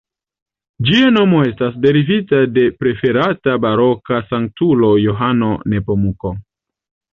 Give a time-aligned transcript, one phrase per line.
[0.85, 6.37] Ĝia nomo estas derivita de preferata baroka sanktulo Johano Nepomuka.